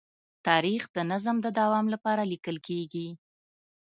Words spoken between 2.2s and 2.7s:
لیکل